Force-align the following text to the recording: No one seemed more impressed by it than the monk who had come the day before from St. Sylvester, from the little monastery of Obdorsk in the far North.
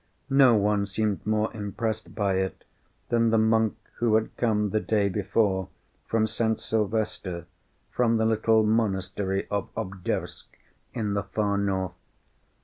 No 0.31 0.55
one 0.55 0.87
seemed 0.87 1.27
more 1.27 1.53
impressed 1.55 2.15
by 2.15 2.37
it 2.37 2.63
than 3.09 3.29
the 3.29 3.37
monk 3.37 3.77
who 3.97 4.15
had 4.15 4.35
come 4.35 4.71
the 4.71 4.79
day 4.79 5.09
before 5.09 5.69
from 6.07 6.25
St. 6.25 6.59
Sylvester, 6.59 7.45
from 7.91 8.17
the 8.17 8.25
little 8.25 8.63
monastery 8.63 9.45
of 9.51 9.69
Obdorsk 9.77 10.57
in 10.91 11.13
the 11.13 11.21
far 11.21 11.55
North. 11.55 11.99